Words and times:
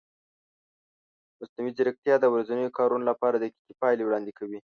مصنوعي 1.39 1.71
ځیرکتیا 1.77 2.15
د 2.19 2.25
ورځنیو 2.33 2.75
کارونو 2.77 3.05
لپاره 3.11 3.35
دقیقې 3.37 3.73
پایلې 3.81 4.03
وړاندې 4.05 4.31
کوي. 4.39 4.59